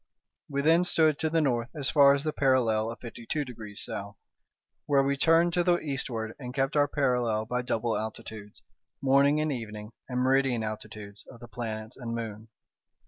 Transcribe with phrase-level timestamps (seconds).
[0.49, 3.83] We then stood to the north as far as the parallel of fifty two degrees
[3.85, 4.17] south,
[4.87, 8.63] when we turned to the eastward, and kept our parallel by double altitudes,
[8.99, 12.47] morning and evening, and meridian altitudes of the planets and moon.